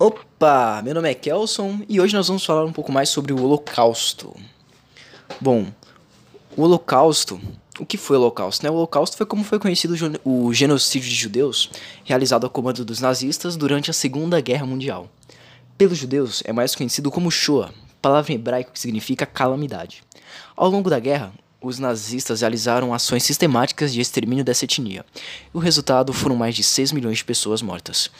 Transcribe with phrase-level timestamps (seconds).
[0.00, 3.42] Opa, meu nome é Kelson e hoje nós vamos falar um pouco mais sobre o
[3.42, 4.32] Holocausto.
[5.40, 5.72] Bom,
[6.56, 7.40] o Holocausto,
[7.80, 8.64] o que foi o Holocausto?
[8.64, 8.70] Né?
[8.70, 11.68] O Holocausto foi como foi conhecido o genocídio de judeus
[12.04, 15.10] realizado a comando dos nazistas durante a Segunda Guerra Mundial.
[15.76, 20.04] Pelos judeus é mais conhecido como Shoah, palavra em hebraico que significa calamidade.
[20.56, 25.04] Ao longo da guerra, os nazistas realizaram ações sistemáticas de extermínio dessa etnia.
[25.52, 28.12] O resultado foram mais de 6 milhões de pessoas mortas.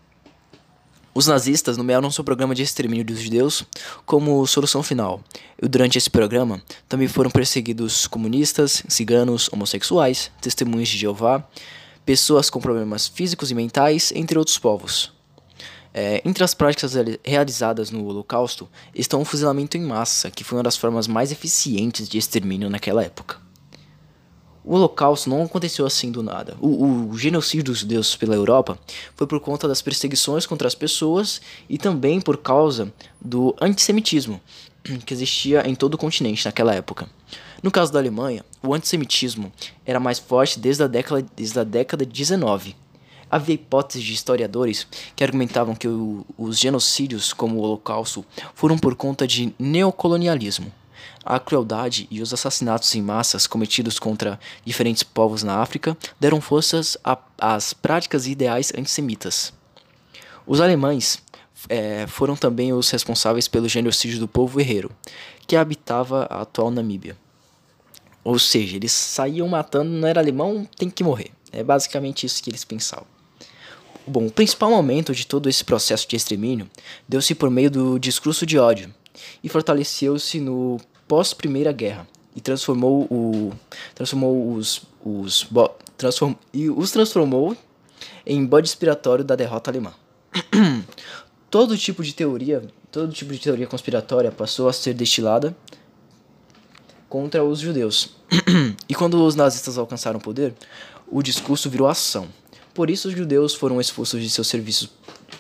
[1.16, 3.64] Os nazistas nomearam seu programa de extermínio dos judeus
[4.04, 5.22] como solução final.
[5.62, 11.48] E durante esse programa também foram perseguidos comunistas, ciganos, homossexuais, testemunhas de Jeová,
[12.04, 15.14] pessoas com problemas físicos e mentais, entre outros povos.
[15.94, 20.64] É, entre as práticas realizadas no Holocausto estão o fuzilamento em massa, que foi uma
[20.64, 23.43] das formas mais eficientes de extermínio naquela época.
[24.66, 26.56] O Holocausto não aconteceu assim do nada.
[26.62, 28.80] O, o, genocídio dos judeus pela Europa
[29.16, 34.40] foi por conta das perseguições contra as pessoas e também por causa do antissemitismo
[35.06, 37.10] que existia em todo o continente naquela época.
[37.62, 39.52] No caso da Alemanha, o antissemitismo
[39.86, 42.76] era mais forte desde a década, desde a década de 19.
[43.30, 48.96] Havia hipóteses de historiadores que argumentavam que o, os genocídios, como o Holocausto, foram por
[48.96, 50.72] conta de neocolonialismo
[51.26, 56.98] a crueldade e os assassinatos em massas cometidos contra diferentes povos na África deram forças
[57.38, 59.54] às práticas e ideais antissemitas.
[60.46, 61.22] Os alemães
[61.70, 64.92] é, foram também os responsáveis pelo genocídio do povo herreiro,
[65.48, 67.18] que habitava a atual Namíbia.
[68.24, 71.32] Ou seja, eles saíam matando, não era alemão, tem que morrer.
[71.52, 73.06] É basicamente isso que eles pensavam.
[74.06, 76.70] Bom, o principal momento de todo esse processo de extermínio
[77.08, 78.94] deu-se por meio do discurso de ódio
[79.42, 83.54] e fortaleceu-se no pós-Primeira Guerra e transformou o
[83.94, 85.48] transformou os os
[85.98, 87.56] transform, e os transformou
[88.26, 89.94] em bode expiratório da derrota alemã.
[91.50, 95.56] todo tipo de teoria, todo tipo de teoria conspiratória passou a ser destilada
[97.10, 98.16] contra os judeus.
[98.88, 100.54] e quando os nazistas alcançaram o poder,
[101.08, 102.28] o discurso virou ação.
[102.74, 104.90] Por isso os judeus foram expulsos de seus serviços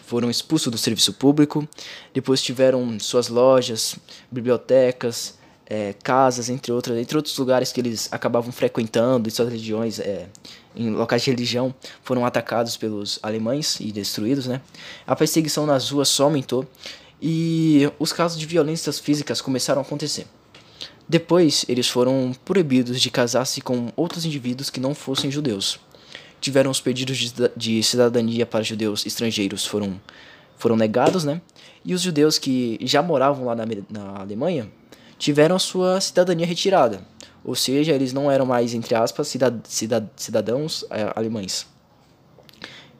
[0.05, 1.67] foram expulsos do serviço público,
[2.13, 3.95] depois tiveram suas lojas,
[4.29, 9.99] bibliotecas, é, casas, entre outras, entre outros lugares que eles acabavam frequentando, e suas religiões,
[9.99, 10.27] é,
[10.75, 14.61] em locais de religião, foram atacados pelos alemães e destruídos, né?
[15.05, 16.67] A perseguição nas ruas só aumentou
[17.21, 20.27] e os casos de violências físicas começaram a acontecer.
[21.07, 25.79] Depois, eles foram proibidos de casar-se com outros indivíduos que não fossem judeus.
[26.41, 29.99] Tiveram os pedidos de cidadania para judeus estrangeiros foram,
[30.57, 31.41] foram negados, né?
[31.85, 34.69] E os judeus que já moravam lá na, na Alemanha
[35.23, 37.01] tiveram a sua cidadania retirada,
[37.45, 41.65] ou seja, eles não eram mais, entre aspas, cidad cidad cidadãos é, alemães.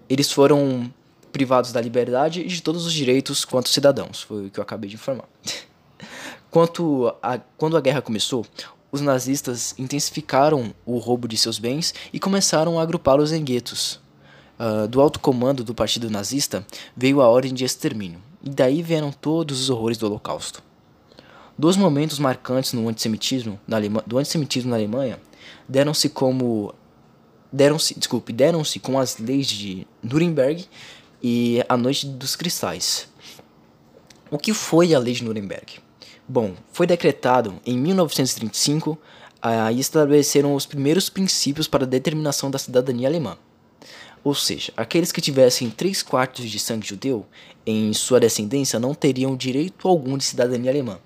[0.07, 0.89] Eles foram
[1.33, 4.89] privados da liberdade e de todos os direitos quanto cidadãos, foi o que eu acabei
[4.89, 5.27] de informar.
[6.49, 8.45] Quanto a, quando a guerra começou,
[8.91, 13.99] os nazistas intensificaram o roubo de seus bens e começaram a agrupá-los em guetos.
[14.59, 16.63] Uh, do alto comando do partido nazista
[16.95, 20.61] veio a ordem de extermínio, e daí vieram todos os horrores do Holocausto.
[21.57, 25.19] Dois momentos marcantes no antissemitismo, na do antissemitismo na Alemanha
[25.69, 26.73] deram-se como
[27.51, 30.65] deram-se, desculpe, deram-se com as leis de Nuremberg
[31.21, 33.07] e a Noite dos Cristais.
[34.31, 35.79] O que foi a Lei de Nuremberg?
[36.27, 38.97] Bom, foi decretado em 1935
[39.71, 43.37] e estabeleceram os primeiros princípios para a determinação da cidadania alemã.
[44.23, 47.25] Ou seja, aqueles que tivessem três quartos de sangue judeu
[47.65, 50.97] em sua descendência não teriam direito algum de cidadania alemã.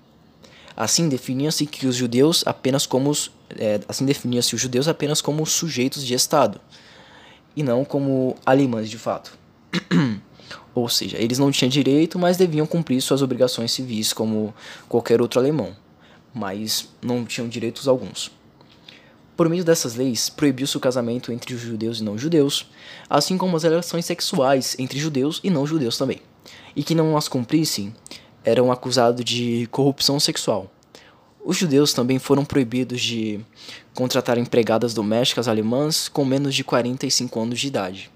[0.80, 3.10] Assim definiam-se que os judeus apenas como
[3.58, 6.60] é, assim definiam-se os judeus apenas como sujeitos de Estado
[7.56, 9.36] e não como alemães de fato.
[10.72, 14.54] Ou seja, eles não tinham direito, mas deviam cumprir suas obrigações civis como
[14.88, 15.76] qualquer outro alemão,
[16.32, 18.30] mas não tinham direitos alguns.
[19.36, 22.70] Por meio dessas leis, proibiu-se o casamento entre os judeus e não judeus,
[23.10, 26.20] assim como as relações sexuais entre judeus e não judeus também.
[26.76, 27.92] E que não as cumprissem
[28.48, 30.70] eram acusados de corrupção sexual.
[31.44, 33.40] Os judeus também foram proibidos de
[33.94, 38.10] contratar empregadas domésticas alemãs com menos de 45 anos de idade.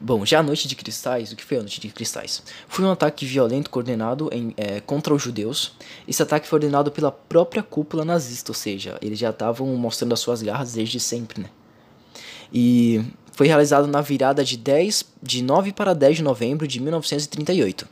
[0.00, 2.42] Bom, já a Noite de Cristais, o que foi a Noite de Cristais?
[2.68, 5.72] Foi um ataque violento coordenado em, é, contra os judeus.
[6.06, 10.20] Esse ataque foi ordenado pela própria cúpula nazista, ou seja, eles já estavam mostrando as
[10.20, 11.48] suas garras desde sempre, né?
[12.52, 13.02] E
[13.34, 17.86] foi realizado na virada de 10 de 9 para 10 de novembro de 1938.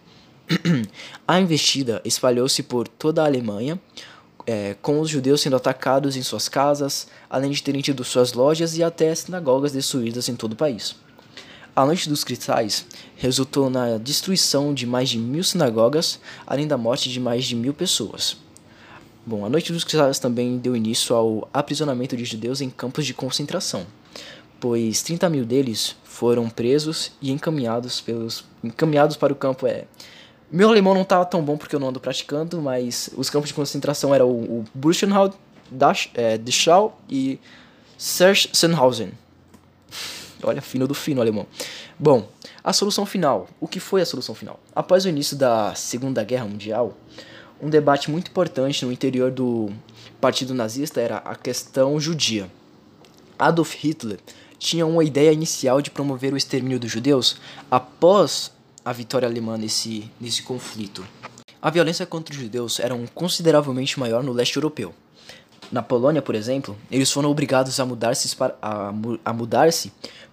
[1.27, 3.79] a investida espalhou-se por toda a Alemanha,
[4.47, 8.77] é, com os judeus sendo atacados em suas casas, além de terem tido suas lojas
[8.77, 10.95] e até sinagogas destruídas em todo o país.
[11.75, 12.85] A Noite dos Cristais
[13.17, 17.73] resultou na destruição de mais de mil sinagogas, além da morte de mais de mil
[17.75, 18.37] pessoas.
[19.25, 23.15] Bom, a Noite dos Cristais também deu início ao aprisionamento de judeus em campos de
[23.15, 23.87] concentração,
[24.63, 29.67] pois 30 mil deles foram presos e encaminhados, pelos, encaminhados para o campo.
[29.67, 29.87] É,
[30.53, 33.55] meu alemão não estava tão bom porque eu não ando praticando, mas os campos de
[33.55, 35.35] concentração eram o, o Buchenwald,
[36.15, 37.41] é, Dachau e
[37.99, 39.11] Sachsenhausen.
[40.45, 41.45] Olha, fino do fino alemão.
[41.99, 42.29] Bom,
[42.63, 43.49] a solução final.
[43.61, 44.61] O que foi a solução final?
[44.77, 46.97] Após o início da Segunda Guerra Mundial,
[47.61, 49.71] um debate muito importante no interior do
[50.21, 52.49] Partido Nazista era a questão judia.
[53.37, 54.21] Adolf Hitler
[54.63, 57.37] tinha uma ideia inicial de promover o extermínio dos judeus
[57.69, 58.53] após
[58.85, 61.05] a vitória alemã nesse, nesse conflito.
[61.61, 64.95] A violência contra os judeus era consideravelmente maior no leste europeu.
[65.71, 68.93] Na Polônia, por exemplo, eles foram obrigados a mudar-se para, a,
[69.25, 69.69] a mudar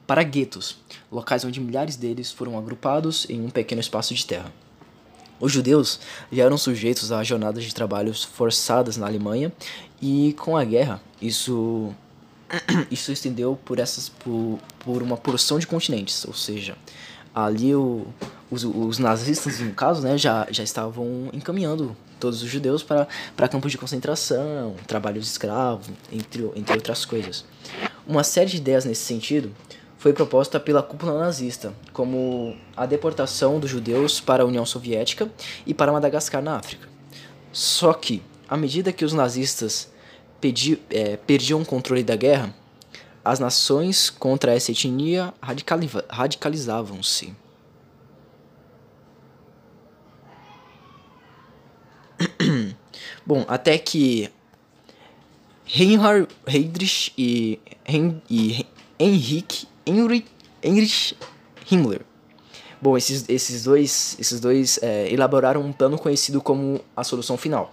[0.06, 0.78] para guetos,
[1.12, 4.54] locais onde milhares deles foram agrupados em um pequeno espaço de terra.
[5.40, 6.00] Os judeus
[6.32, 9.52] já eram sujeitos a jornadas de trabalhos forçadas na Alemanha
[10.00, 11.96] e com a guerra isso
[12.90, 16.76] isso estendeu por essas por, por uma porção de continentes, ou seja,
[17.34, 18.08] ali o,
[18.50, 23.48] os, os nazistas no caso né, já, já estavam encaminhando todos os judeus para, para
[23.48, 27.46] campos de concentração, trabalhos escravos, entre, entre outras coisas.
[28.06, 29.52] Uma série de ideias nesse sentido
[29.98, 35.30] foi proposta pela cúpula nazista, como a deportação dos judeus para a União Soviética
[35.66, 36.88] e para Madagascar, na África.
[37.52, 39.90] Só que, à medida que os nazistas
[40.40, 42.54] pedi, é, perdiam o controle da guerra,
[43.24, 45.34] as nações contra essa etnia
[46.10, 47.36] radicalizavam-se.
[53.26, 54.30] Bom, até que
[55.66, 58.66] Reinhard Heydrich e, Hen e
[58.98, 59.68] Heinrich
[61.70, 62.02] Himmler.
[62.82, 67.72] Bom, esses, esses dois, esses dois é, elaboraram um plano conhecido como a solução final.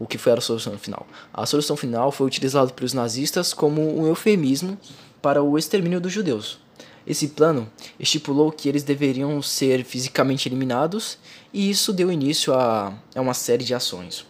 [0.00, 1.06] O que foi a solução final?
[1.30, 4.78] A solução final foi utilizada pelos nazistas como um eufemismo
[5.20, 6.58] para o extermínio dos judeus.
[7.06, 11.18] Esse plano estipulou que eles deveriam ser fisicamente eliminados
[11.52, 14.24] e isso deu início a, a uma série de ações.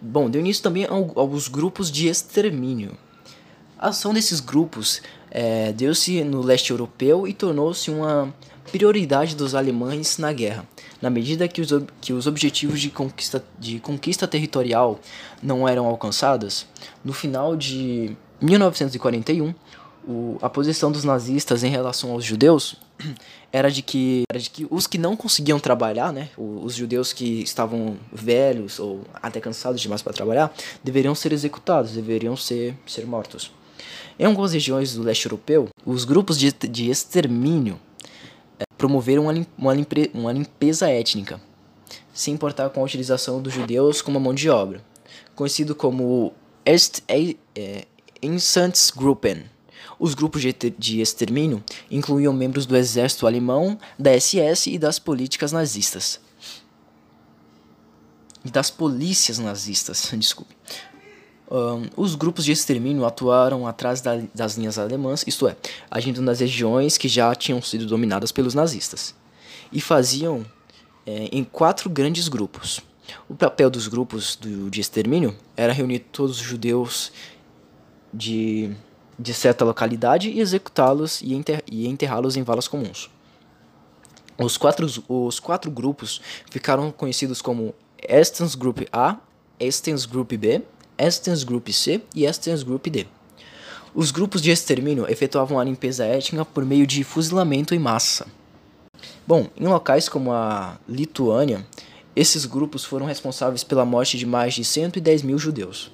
[0.00, 2.96] Bom, deu início também aos grupos de extermínio.
[3.78, 8.34] A ação desses grupos é, deu-se no leste europeu e tornou-se uma
[8.72, 10.66] prioridade dos alemães na guerra,
[11.00, 11.70] na medida que os,
[12.00, 14.98] que os objetivos de conquista, de conquista territorial
[15.42, 16.66] não eram alcançados.
[17.04, 19.54] No final de 1941,
[20.06, 22.76] o, a posição dos nazistas em relação aos judeus
[23.52, 27.42] era de que, era de que os que não conseguiam trabalhar, né, os judeus que
[27.42, 33.50] estavam velhos ou até cansados demais para trabalhar, deveriam ser executados, deveriam ser, ser mortos.
[34.18, 37.78] Em algumas regiões do leste europeu, os grupos de, de extermínio
[38.78, 41.40] promoveram uma, uma, limpe, uma limpeza étnica,
[42.12, 44.82] sem importar com a utilização dos judeus como mão de obra,
[45.34, 46.32] conhecido como
[46.64, 47.84] Est, é, é,
[48.22, 49.44] Einsatzgruppen
[49.98, 56.20] os grupos de extermínio incluíam membros do exército alemão, da SS e das políticas nazistas.
[58.44, 60.54] E das polícias nazistas, desculpe.
[61.48, 65.56] Um, os grupos de extermínio atuaram atrás da, das linhas alemãs, isto é,
[65.88, 69.14] agindo nas regiões que já tinham sido dominadas pelos nazistas,
[69.70, 70.44] e faziam
[71.06, 72.80] é, em quatro grandes grupos.
[73.28, 77.12] O papel dos grupos do, de extermínio era reunir todos os judeus
[78.12, 78.74] de
[79.18, 83.10] de certa localidade e executá-los e, enter e enterrá-los em valas comuns.
[84.38, 89.16] Os quatro, os quatro grupos ficaram conhecidos como Estens Group A,
[89.58, 90.62] Estens Group B,
[90.98, 93.06] Estens Group C e Estens Group D.
[93.94, 98.26] Os grupos de extermínio efetuavam a limpeza étnica por meio de fuzilamento em massa.
[99.26, 101.66] Bom, em locais como a Lituânia,
[102.14, 105.90] esses grupos foram responsáveis pela morte de mais de 110 mil judeus.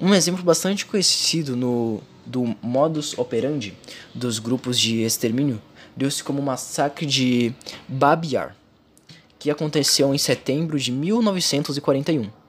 [0.00, 3.76] Um exemplo bastante conhecido no do modus operandi
[4.14, 5.60] dos grupos de extermínio
[5.96, 7.52] deu-se como o massacre de
[7.88, 8.56] Babi Yar,
[9.38, 12.39] que aconteceu em setembro de 1941.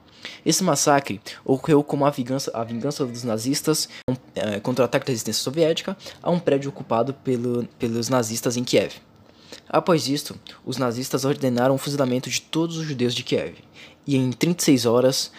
[0.44, 3.88] Esse massacre ocorreu como a vingança, a vingança dos nazistas
[4.34, 8.64] é, contra o ataque da resistência soviética a um prédio ocupado pelo, pelos nazistas em
[8.64, 8.94] Kiev.
[9.68, 13.56] Após isto, os nazistas ordenaram o fuzilamento de todos os judeus de Kiev,
[14.06, 15.30] e em 36 horas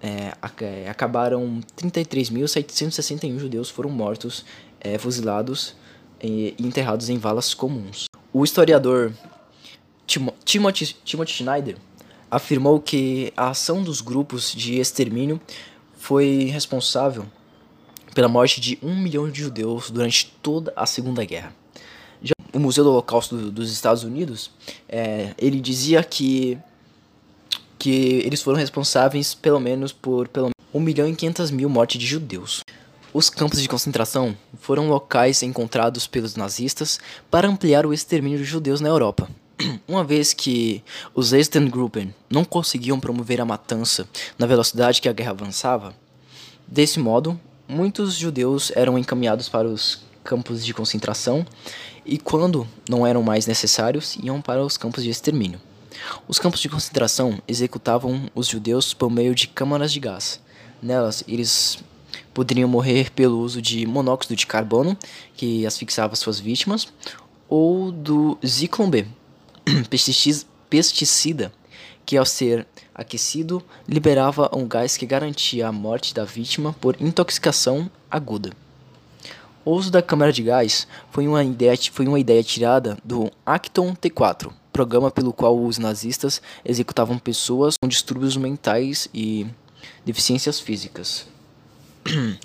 [0.00, 4.44] é, é, acabaram 33.761 judeus foram mortos,
[4.80, 5.76] é, fuzilados
[6.20, 8.06] e, e, enterrados em valas comuns.
[8.32, 9.12] O historiador
[10.06, 11.76] Tim Timothy, Timothy Schneider
[12.32, 15.38] afirmou que a ação dos grupos de extermínio
[15.98, 17.26] foi responsável
[18.14, 21.54] pela morte de um milhão de judeus durante toda a Segunda Guerra.
[22.22, 24.50] Já o Museu do Holocausto do, dos Estados Unidos,
[24.88, 26.56] é, ele dizia que,
[27.78, 32.06] que eles foram responsáveis pelo menos por pelo 1 milhão e 500 mil mortes de
[32.06, 32.62] judeus.
[33.12, 36.98] Os campos de concentração foram locais encontrados pelos nazistas
[37.30, 39.28] para ampliar o extermínio de judeus na Europa.
[39.86, 40.82] Uma vez que
[41.14, 45.94] os Eistengruppen não conseguiam promover a matança na velocidade que a guerra avançava,
[46.66, 47.38] desse modo,
[47.68, 51.44] muitos judeus eram encaminhados para os campos de concentração
[52.04, 55.60] e, quando não eram mais necessários, iam para os campos de extermínio.
[56.26, 60.40] Os campos de concentração executavam os judeus por meio de câmaras de gás.
[60.82, 61.78] Nelas, eles
[62.34, 64.96] poderiam morrer pelo uso de monóxido de carbono,
[65.34, 66.88] que asfixiava suas vítimas,
[67.48, 69.06] ou do Zyklon B,
[70.68, 71.52] pesticida,
[72.04, 77.90] que ao ser aquecido liberava um gás que garantia a morte da vítima por intoxicação
[78.10, 78.52] aguda.
[79.64, 83.94] O uso da câmara de gás foi uma ideia, foi uma ideia tirada do Acton
[83.94, 89.46] T4, programa pelo qual os nazistas executavam pessoas com distúrbios mentais e
[90.04, 91.26] deficiências físicas.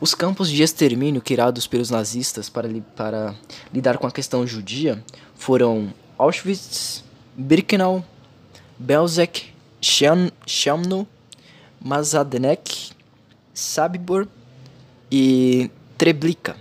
[0.00, 3.34] Os campos de extermínio criados pelos nazistas para, li para
[3.74, 5.02] lidar com a questão judia
[5.34, 7.04] foram Auschwitz,
[7.36, 8.04] Birkenau,
[8.76, 11.06] Belzec, Chelmno,
[11.80, 12.90] Mazadenek,
[13.54, 14.26] Sabibor
[15.10, 16.56] e Treblinka.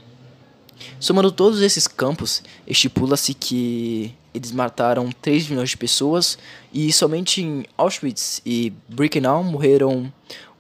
[1.00, 6.38] Somando todos esses campos, estipula-se que eles mataram 3 milhões de pessoas
[6.72, 10.14] e somente em Auschwitz e Birkenau morreram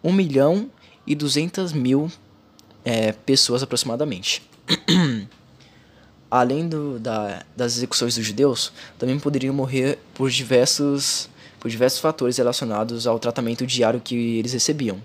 [0.04, 0.72] 1 milhão
[1.06, 2.12] e 200 mil
[2.84, 4.42] é, pessoas aproximadamente.
[6.30, 11.30] Além do, da, das execuções dos judeus, também poderiam morrer por diversos,
[11.60, 15.02] por diversos fatores relacionados ao tratamento diário que eles recebiam.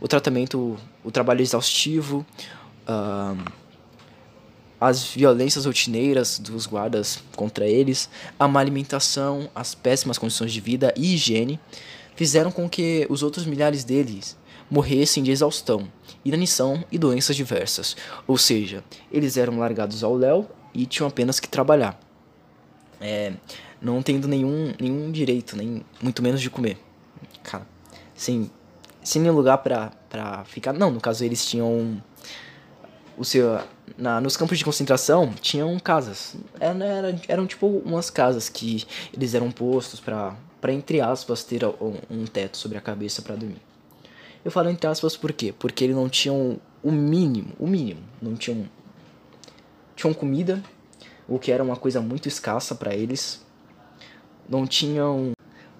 [0.00, 2.26] O tratamento, o trabalho exaustivo,
[2.86, 3.52] uh,
[4.80, 10.92] as violências rotineiras dos guardas contra eles, a má alimentação, as péssimas condições de vida
[10.96, 11.58] e higiene
[12.16, 14.36] fizeram com que os outros milhares deles
[14.72, 15.86] morressem de exaustão,
[16.24, 17.94] inanição e doenças diversas.
[18.26, 22.00] Ou seja, eles eram largados ao léu e tinham apenas que trabalhar,
[22.98, 23.34] é,
[23.82, 26.78] não tendo nenhum, nenhum direito, nem muito menos de comer.
[27.42, 27.66] Cara,
[28.14, 28.50] sem,
[29.04, 30.72] sem nenhum lugar pra, pra ficar.
[30.72, 32.02] Não, no caso eles tinham
[33.18, 33.60] o seu
[33.98, 39.34] na, nos campos de concentração tinham casas era, era, eram tipo umas casas que eles
[39.34, 43.60] eram postos para para entre aspas ter um, um, teto sobre a cabeça para dormir
[44.44, 48.34] eu falo entre aspas por quê porque eles não tinham o mínimo o mínimo não
[48.34, 48.68] tinham
[49.94, 50.62] tinham comida
[51.28, 53.44] o que era uma coisa muito escassa para eles
[54.48, 55.32] não tinham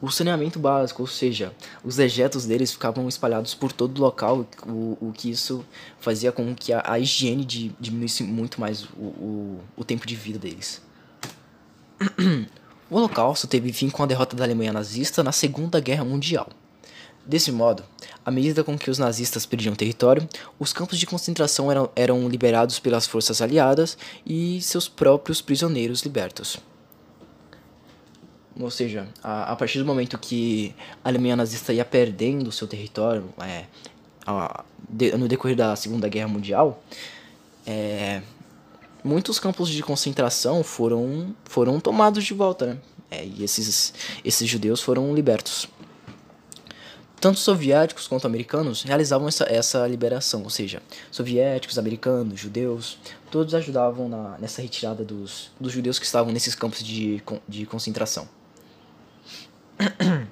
[0.02, 1.54] o saneamento básico, ou seja,
[1.84, 5.64] os dejetos deles ficavam espalhados por todo o local, o, o que isso
[6.00, 10.16] fazia com que a, a higiene de, diminuísse muito mais o, o, o tempo de
[10.16, 10.82] vida deles.
[12.90, 16.50] O Holocausto teve fim com a derrota da Alemanha nazista na Segunda Guerra Mundial.
[17.24, 17.84] Desse modo,
[18.24, 22.80] à medida com que os nazistas perdiam território, os campos de concentração eram, eram liberados
[22.80, 26.58] pelas forças aliadas e seus próprios prisioneiros libertos.
[28.58, 33.32] Ou seja, a, a partir do momento que a Alemanha nazista ia perdendo seu território
[33.40, 33.64] é,
[34.26, 36.82] a, de, no decorrer da Segunda Guerra Mundial,
[37.64, 38.20] é,
[39.02, 42.78] muitos campos de concentração foram, foram tomados de volta, né?
[43.10, 43.92] É, e esses,
[44.24, 45.68] esses judeus foram libertos.
[47.22, 52.98] Tanto soviéticos quanto americanos realizavam essa, essa liberação, ou seja, soviéticos, americanos, judeus,
[53.30, 58.28] todos ajudavam na, nessa retirada dos, dos judeus que estavam nesses campos de, de concentração.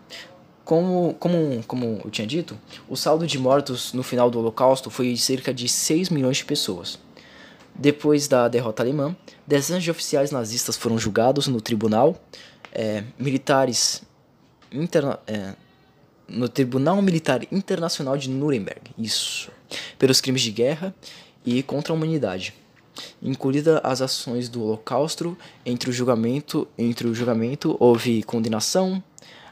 [0.65, 2.57] Como, como, como eu tinha dito,
[2.89, 6.45] o saldo de mortos no final do Holocausto foi de cerca de 6 milhões de
[6.45, 6.97] pessoas.
[7.75, 12.17] Depois da derrota alemã, dezenas de oficiais nazistas foram julgados no tribunal
[12.71, 14.03] é, militares
[14.71, 15.55] interna, é,
[16.31, 19.51] no Tribunal Militar Internacional de Nuremberg, isso,
[19.99, 20.95] pelos crimes de guerra
[21.45, 22.55] e contra a humanidade,
[23.23, 25.37] incluída as ações do Holocausto.
[25.65, 29.03] Entre o julgamento, entre o julgamento houve condenação,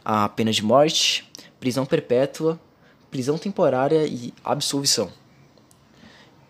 [0.04, 2.58] a pena de morte, prisão perpétua,
[3.10, 5.10] prisão temporária e absolvição.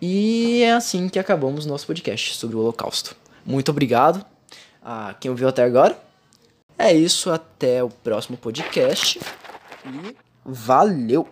[0.01, 3.17] E é assim que acabamos nosso podcast sobre o Holocausto.
[3.45, 4.25] Muito obrigado
[4.83, 5.99] a quem ouviu até agora.
[6.79, 9.19] É isso, até o próximo podcast
[9.89, 11.29] e valeu!